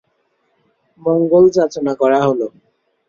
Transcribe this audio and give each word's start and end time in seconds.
মঙ্গল 1.01 1.43
যাচনা 1.57 1.93
করা 2.01 2.19
হলো। 2.27 2.47